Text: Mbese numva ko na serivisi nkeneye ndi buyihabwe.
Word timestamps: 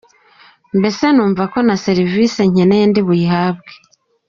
Mbese 0.77 1.03
numva 1.13 1.43
ko 1.53 1.59
na 1.67 1.75
serivisi 1.85 2.41
nkeneye 2.51 2.85
ndi 2.87 3.01
buyihabwe. 3.07 3.71